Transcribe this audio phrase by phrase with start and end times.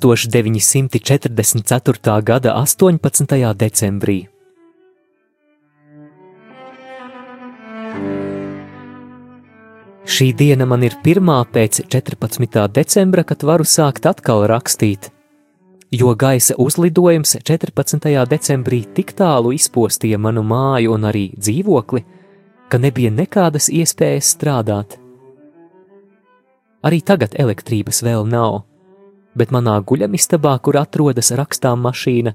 [0.00, 2.22] 1944.
[2.22, 3.54] gada 18.
[3.54, 4.28] decembrī.
[10.10, 12.66] Šī diena man ir pirmā pēc 14.
[12.74, 15.10] decembra, kad varu sākt atkal rakstīt,
[15.92, 18.08] jo gaisa uzlidojums 14.
[18.32, 22.04] decembrī tik tālu izpostīja manu māju un arī dzīvokli,
[22.72, 24.98] ka nebija nekādas iespējas strādāt.
[26.82, 28.62] Arī tagad elektrības vēl nav
[29.36, 32.34] bet manā guļamistabā, kur atrodas rakstām mašīna,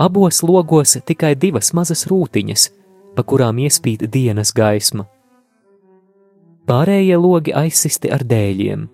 [0.00, 2.68] abos logos tikai divas mazas rūtiņas,
[3.16, 5.06] pa kurām iespīd dienas gaisma.
[6.70, 8.88] Pārējie logi aizsisti ar dēļiem.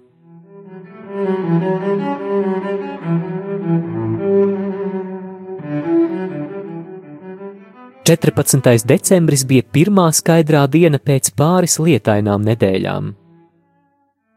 [8.07, 13.09] Četrpadsmitais decembris bija pirmā skaidrā diena pēc pāris lietainām nedēļām.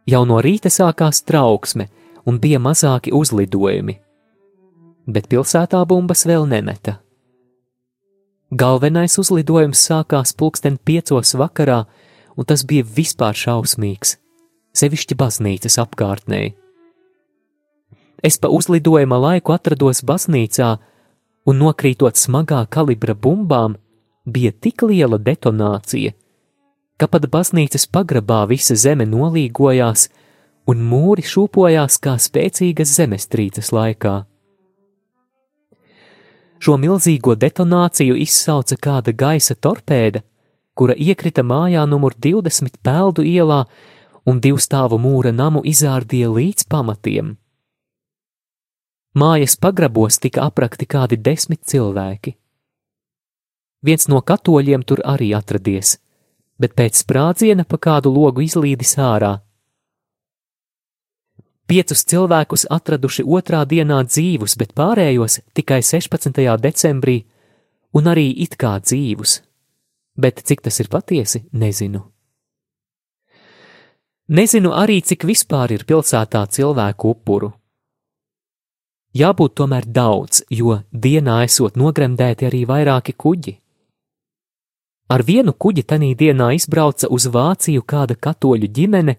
[0.09, 1.85] Jau no rīta sākās trauksme,
[2.29, 3.95] un bija mazāki uzlidojumi,
[5.09, 6.99] bet pilsētā bumbas vēl nemeta.
[8.49, 11.83] Galvenais uzlidojums sākās pulksten piecos vakarā,
[12.37, 14.15] un tas bija vispār šausmīgs,
[14.77, 16.41] sevišķi baznīcas apkārtnē.
[18.25, 20.71] Es pa uzlidojuma laiku atrados baznīcā,
[21.47, 23.77] un nokrītot smagā kalibra bumbām,
[24.25, 26.13] bija tik liela detonācija,
[26.99, 30.09] ka pat baznīcas pagrabā visa zeme nolīgojās,
[30.69, 34.15] un mūri šūpojās kā spēcīgas zemestrīces laikā.
[36.59, 40.21] Šo milzīgo detonāciju izsauca kāda gaisa torpēda,
[40.75, 43.63] kura iekrita mājā numur 20 peldu ielā
[44.29, 47.37] un divstāvu mūra namu izārdīja līdz pamatiem.
[49.15, 52.35] Mājas pagrabos tika aprakti kādi desmit cilvēki.
[53.81, 55.97] Viens no katoļiem tur arī atradies,
[56.59, 59.37] bet pēc sprādziena pa kādu logu izlīdis ārā
[61.69, 66.39] Piecus cilvēkus atraduši otrā dienā dzīvus, bet pārējos tikai 16.
[66.57, 67.19] decembrī,
[67.93, 69.43] un arī it kā dzīvus.
[70.17, 72.01] Bet cik tas ir patiesi, nezinu.
[74.33, 77.51] Nezinu arī, cik vispār ir pilsētā cilvēku upuru.
[79.13, 83.53] Jābūt tomēr daudz, jo dienā esot nogremdēti arī vairāki kuģi.
[85.09, 89.15] Ar vienu kuģi tanī dienā izbrauca uz Vāciju kāda katoļu ģimene,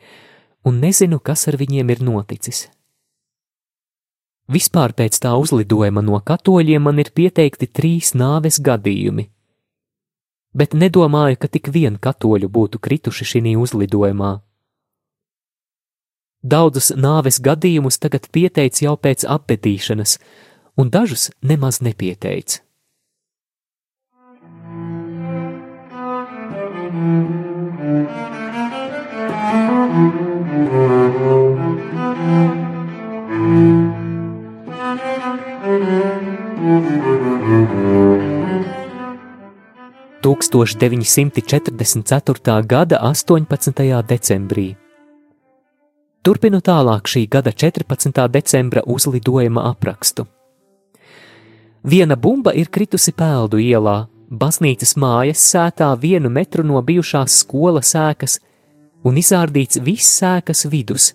[0.64, 2.68] un nezinu, kas ar viņiem ir noticis.
[4.50, 9.28] Vispār pēc tā uzlidojuma no katoļiem man ir pieteikti trīs nāves gadījumi,
[10.54, 14.32] bet nedomāju, ka tik vien katoļu būtu krituši šī uzlidojumā.
[16.42, 20.18] Daudzus nāves gadījumus tagad pieteic jau pēc apbetīšanas,
[20.76, 22.62] un dažus nemaz nepieteic.
[29.50, 30.29] Thank you.
[40.50, 42.66] 1944.
[42.66, 44.02] gada 18.
[44.02, 44.76] decembrī.
[46.22, 48.28] Turpinu tālāk šī gada 14.
[48.28, 50.26] decembra uzlidojuma aprakstu.
[51.82, 58.40] Viena bumba ir kritusi peldu ielā, baznīcas mājas sētā vienu metru no bijušās skolas ēkas,
[59.04, 61.10] un izārdīts viss sēkas vidus,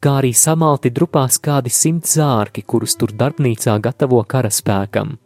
[0.00, 5.16] kā arī samalti drupās kādi simt zārki, kurus tur darbnīcā gatavo karaspēkam.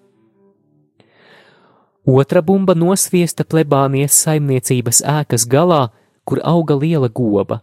[2.11, 5.91] Otra bumba nosviesta plebānijas saimniecības ēkas galā,
[6.25, 7.61] kur auga liela goba.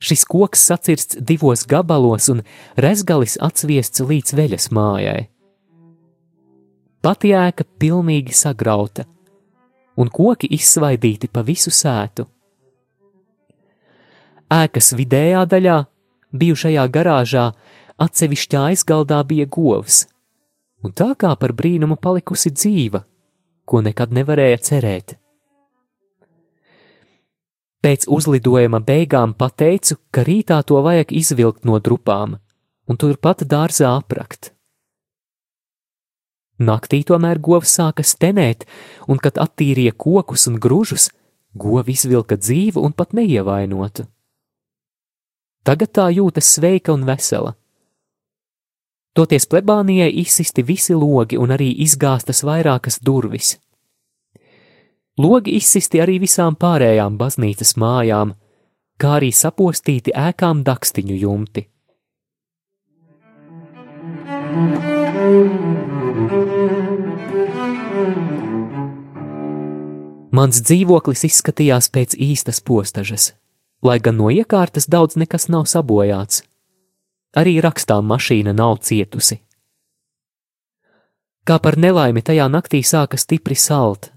[0.00, 2.42] Šis koks sacirsts divos gabalos un
[2.76, 5.28] rezgalis atsviests līdz veļas mājai.
[7.04, 9.04] Pati ēka pilnīgi sagrauta,
[9.96, 12.26] un koki izsvaidīti pa visu sētu.
[14.52, 15.78] Ēkas vidējā daļā,
[16.32, 17.46] bijušajā garāžā,
[17.98, 20.04] atsevišķā aizgaldā bija govs–
[20.86, 23.02] un tā kā par brīnumu palikusi dzīva,
[23.66, 25.16] ko nekad nevarēja cerēt.
[27.82, 32.38] Pēc uzlidojuma beigām pateicu, ka rītā to vajag izvilkt no drupām,
[32.86, 34.52] un turpat dārzā aprakt.
[36.56, 38.64] Naktī tomēr govs sāka stenēt,
[39.06, 41.10] un, kad attīrīja kokus un gružus,
[41.54, 44.06] govi izvilka dzīvu un pat neievainotu.
[45.66, 47.56] Tagad tā jūtas sveika un vesela.
[49.16, 53.56] Toties plebānijai izsisti visi logi un arī izgāstas vairākas durvis.
[55.18, 58.34] Logi izsisti arī visām pārējām baznīcas mājām,
[59.00, 61.64] kā arī sapostīti ēkām dakstiņu jumti.
[70.36, 73.30] Mans dzīvoklis izskatījās pēc īstas postažas,
[73.86, 76.42] lai gan no iekārtas daudz nekas nav sabojāts.
[77.36, 79.40] Arī rakstām mašīna nav cietusi.
[81.46, 84.10] Kā par nelaimi tajā naktī sāka stipri salt,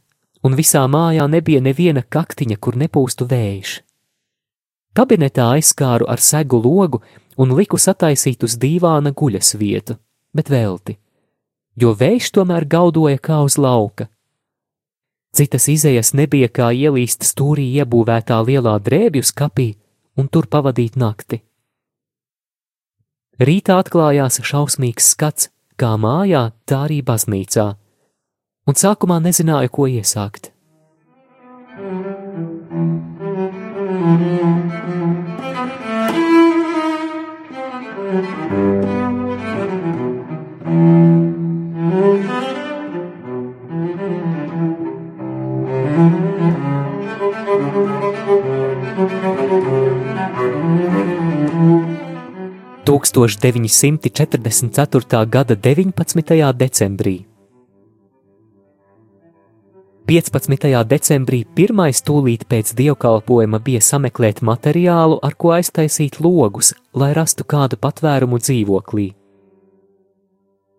[0.43, 3.75] un visā mājā nebija neviena kaktiņa, kur nepūstu vējš.
[4.97, 7.03] Kabinetā aizskāru ar segu logu
[7.37, 9.99] un liku sataisīt uz dīvāna guļas vietu,
[10.33, 10.97] bet velti,
[11.77, 14.09] jo vējš tomēr gaudoja kā uz lauka.
[15.35, 19.69] Citas izējas nebija kā ielīst stūrī iebūvētā lielā drēbju skapī
[20.17, 21.43] un tur pavadīt nakti.
[23.39, 25.47] Rītā atklājās šausmīgs skats,
[25.79, 27.69] kā mājā, tā arī baznīcā,
[28.67, 30.51] un sākumā nezināju, ko iesākt.
[38.09, 38.98] Thank
[53.19, 55.25] 1944.
[55.25, 56.53] gada 19.
[56.53, 57.25] decembrī.
[60.07, 60.85] 15.
[60.87, 67.75] decembrī pirmais tūlīt pēc dievkalpojuma bija sameklēt materiālu, ar ko aiztaisīt logus, lai rastu kādu
[67.75, 69.11] patvērumu dzīvoklī.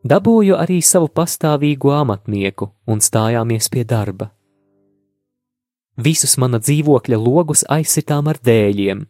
[0.01, 4.33] Dabūju arī savu pastāvīgo amatnieku un stājāmies pie darba.
[6.01, 9.05] Visus mana dzīvokļa logus aizsitām ar dēļiem,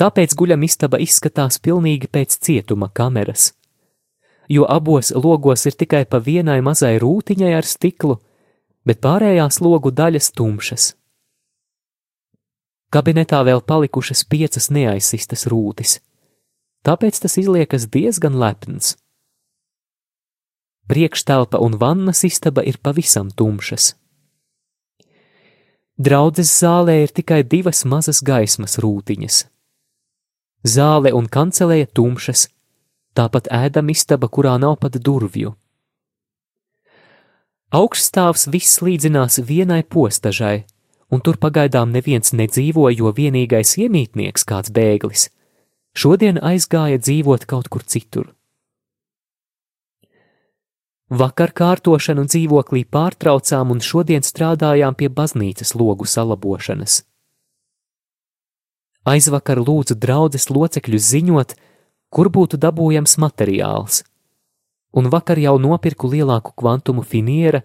[0.00, 3.50] Tāpēc guļamistaba izskatās pilnīgi pēc cietuma kameras,
[4.48, 8.16] jo abos logos ir tikai pa vienai mazai rūtiņai ar stiklu,
[8.88, 10.86] bet pārējās logu daļas tumšas.
[12.90, 15.98] Kabinetā vēl palikušas piecas neaizsistas rūtis,
[16.80, 18.96] tāpēc tas izliekas diezgan lepns.
[20.88, 23.92] Priekštelpa un vannas istaba ir pavisam tumšas.
[26.00, 29.44] Draudzes zālē ir tikai divas mazas gaismas rūtiņas
[30.66, 32.48] zāle un kancelēja tumšas,
[33.16, 35.54] tāpat ēdam istaba, kurā nav pat durvju.
[37.70, 40.64] Augststāvs viss līdzinās vienai postažai,
[41.10, 45.28] un tur pagaidām neviens nedzīvo, jo vienīgais iemītnieks, kāds bēglis,
[45.94, 48.32] šodien aizgāja dzīvot kaut kur citur.
[51.10, 57.00] Vakar kārtošanu dzīvoklī pārtraucām un šodien strādājām pie baznīcas logu salabošanas.
[59.08, 61.54] Aizvakar lūdzu draudzes locekļus ziņot,
[62.12, 64.02] kur būtu dabūjams materiāls,
[64.92, 67.62] un vakar jau nopirku lielāku kvantumu finiera,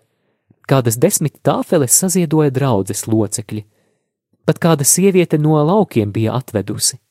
[0.69, 3.65] kādas desmit tāfeles saziedoja draudzes locekļi,
[4.45, 7.01] pat kāda sieviete no laukiem bija atvedusi.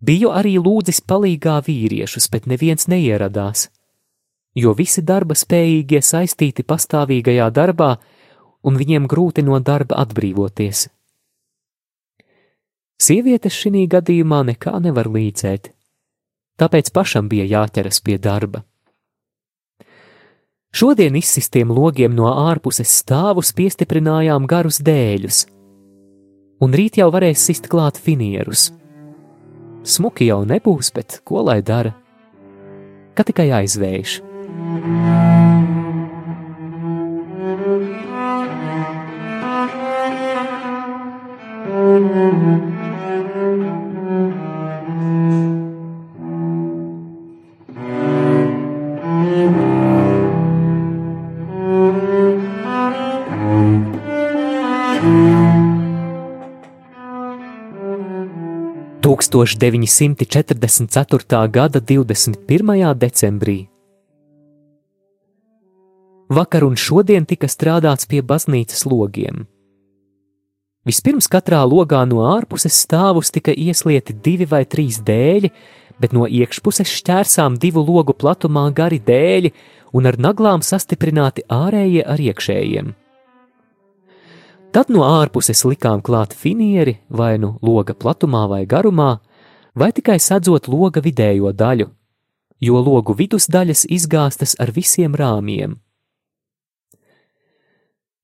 [0.00, 3.68] Biju arī lūdzis palīgā vīriešus, bet neviens neieradās,
[4.56, 7.98] jo visi darba spējīgie saistīti pastāvīgajā darbā,
[8.64, 10.88] un viņiem grūti no darba atbrīvoties.
[13.00, 15.70] Sievietes šī gadījumā nekā nevar līdzēt,
[16.60, 18.60] tāpēc pašam bija jāķeras pie darba.
[20.70, 25.40] Šodien izsistiem logiem no ārpuses stāvus piestiprinājām garus dēļus,
[26.60, 28.68] un rīt jau varēs sist klāt finierus.
[29.80, 31.96] Smuki jau nebūs, bet ko lai dara?
[33.16, 34.20] Ka tikai aizvējš.
[59.30, 61.48] 1944.
[61.48, 62.94] gada 21.
[62.98, 63.68] decembrī.
[66.28, 69.46] Vakar un šodien tika strādāts pie baznīcas logiem.
[70.82, 75.50] Vispirms katrā logā no ārpuses stāvus tika ieslieti divi vai trīs dēļi,
[76.02, 79.54] bet no iekšpuses šķērsām divu logu platumā gari dēļi
[79.94, 82.90] un ar naglām sastiprināti ārējie ar iekšējiem.
[84.70, 89.16] Tad no ārpuses likām klāt finieri vai nu loga platumā vai garumā,
[89.74, 91.88] vai tikai sadzot loga vidējo daļu,
[92.62, 95.74] jo logu vidusdaļas izgāstas ar visiem rāmjiem.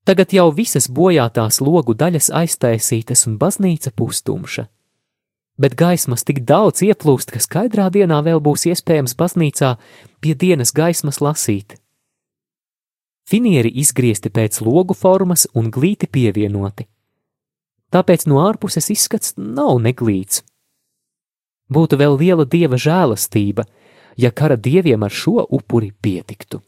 [0.06, 4.68] Tagad jau visas bojātās logu daļas aiztaisītas un baznīca pustumša.
[5.58, 9.72] Bet gaismas tik daudz ieplūst, ka skaidrā dienā vēl būs iespējams baznīcā
[10.22, 11.74] pie dienas gaismas lasīt.
[13.26, 16.86] Finieri izgriezti pēc logu formas un glīti pievienoti.
[17.90, 20.44] Tāpēc no ārpuses izskats nav neglīts.
[21.66, 23.66] Būtu vēl liela dieva žēlastība,
[24.14, 26.62] ja kara dieviem ar šo upuri pietiktu.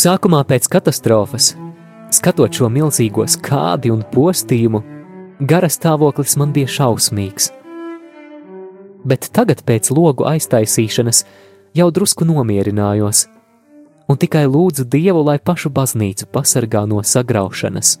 [0.00, 1.50] Sākumā pēc katastrofas,
[2.14, 4.80] skatot šo milzīgo skādi un postījumu,
[5.44, 7.50] garas stāvoklis man bija šausmīgs.
[9.04, 11.20] Bet tagad, pēc logu aiztaisīšanas,
[11.76, 13.26] jau drusku nomierinājos,
[14.08, 17.98] un tikai lūdzu Dievu, lai pašu baznīcu pasargā no sagraušanas.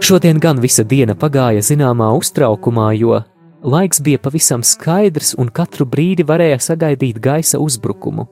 [0.00, 3.18] Šodien gan visa diena pagāja zināmā uztraukumā, jo
[3.62, 8.28] Laiks bija pavisam skaidrs, un katru brīdi varēja sagaidīt gaisa uzbrukumu.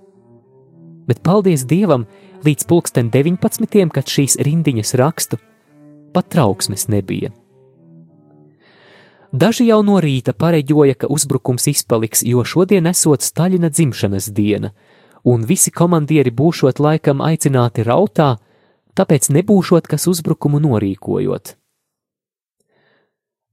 [1.06, 2.04] Bet paldies Dievam,
[2.46, 3.90] līdz pulksten 19.
[3.90, 5.40] kad šīs rindiņas rakstu,
[6.14, 7.32] pat trauksmes nebija.
[9.32, 14.70] Daži jau no rīta pareģoja, ka uzbrukums izpaliks, jo šodien esot Staļina dzimšanas diena,
[15.26, 18.36] un visi komandieri būšot laikam aicināti rautā,
[18.94, 21.56] tāpēc nebūšot kas uzbrukumu norīkojot.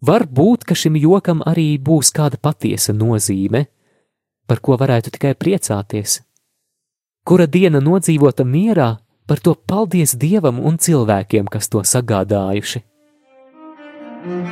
[0.04, 3.68] Var būt, ka šim jokam arī būs kāda patiesa nozīme,
[4.48, 6.20] par ko varētu tikai priecāties.
[7.24, 12.84] Kura diena nodzīvota mierā, par to paldies Dievam un cilvēkiem, kas to sagādājuši.
[14.24, 14.48] Thank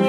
[0.00, 0.05] you.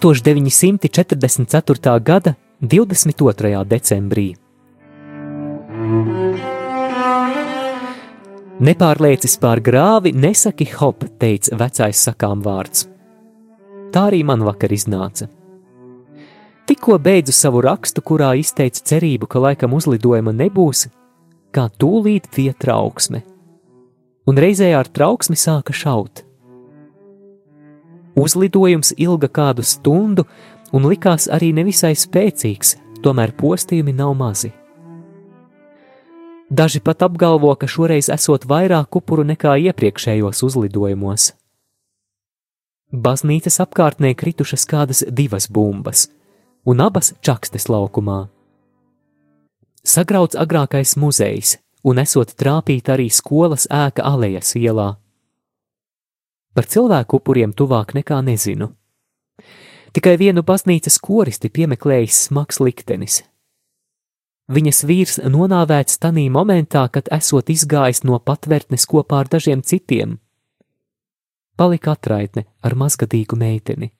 [0.00, 2.00] 1944.
[2.00, 3.64] gada 22.
[3.64, 4.34] decembrī.
[8.64, 12.86] Nepārliecis pār grāvi, nesaki hop, teica vecais sakām vārds.
[13.94, 15.28] Tā arī man vakar iznāca.
[16.64, 20.86] Tikko beidzu savu rakstu, kurā izteicu cerību, ka laikam uzlidojuma nebūs,
[21.54, 23.20] kā tūlīt bija trauksme,
[24.26, 26.24] un reizē ar trauksmi sāka šaut.
[28.14, 30.24] Uzlidojums ilga kādu stundu
[30.72, 34.52] un likās arī nevisai spēcīgs, tomēr postījumi nav mazi.
[36.50, 41.32] Daži pat apgalvo, ka šoreiz esot vairāk upuru nekā iepriekšējos uzlidojumos.
[42.94, 46.06] Baznīcas apkārtnē kritušas kādas divas bumbas,
[46.64, 48.28] un abas čakstes laukumā.
[49.84, 54.94] Sagrauts agrākais muzejs, un esot trāpīta arī skolas ēka alejas ielā.
[56.54, 58.70] Par cilvēku upuriem tuvāk nekā nezinu.
[59.94, 63.22] Tikai vienu baznīcas koristi piemeklējis smags liktenis.
[64.50, 70.18] Viņas vīrs nonāvēts tanī momentā, kad esot izgājis no patvērtnes kopā ar dažiem citiem.
[71.56, 73.92] Palika atraitne ar mazgadīgu meiteni.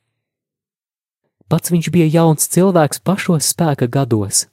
[1.48, 4.46] Pats viņš bija jauns cilvēks pašos spēka gados.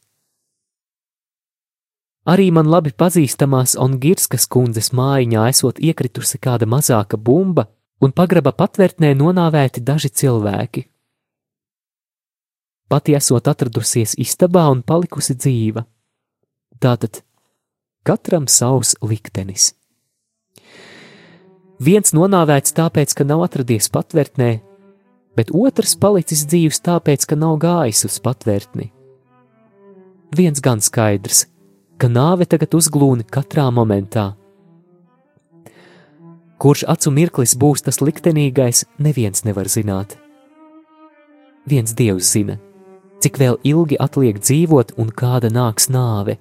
[2.29, 7.65] Arī man labi pazīstamās Ongirskas kundzes mājiņā esot iekritusi kāda mazāka bumba,
[8.01, 10.86] un pagraba patvērtnē nonāvēti daži cilvēki.
[12.91, 15.86] Pati esot atradusies istabā un palikusi dzīva.
[16.81, 17.22] Tātad
[18.03, 19.72] katram savs liktenis.
[21.81, 24.50] Viens nonāvēts tāpēc, ka nav atradies patvērtnē,
[25.38, 28.91] bet otrs palicis dzīves tāpēc, ka nav gājis uz patvērtni.
[30.36, 31.46] Viens gan skaidrs,
[31.98, 34.31] ka nāve tagad uzglūni katrā momentā
[36.62, 40.13] Kurš acu mirklis būs tas liktenīgais, neviens nevar zināt.
[41.65, 42.60] Viens dievs zina,
[43.18, 46.38] cik vēl ilgi atliek dzīvot un kāda nāks nāve.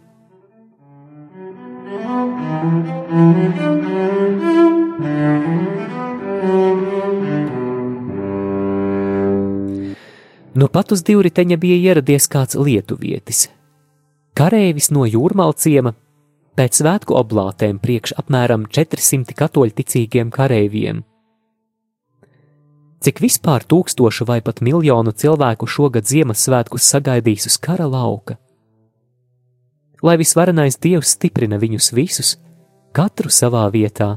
[10.60, 13.46] No pat uz divriteņa bija ieradies kāds lietuvietis.
[14.36, 15.94] Karēvis no jūrmalciema
[16.60, 21.00] pēc svētku oblātēm priekš apmēram 400 katoļu ticīgiem kareiviem.
[23.00, 28.36] Cik vispār tūkstošu vai pat miljonu cilvēku šogad Ziemassvētkus sagaidīs uz kara lauka?
[30.02, 32.36] lai visvarenais Dievs stiprina viņus visus,
[32.96, 34.16] katru savā vietā.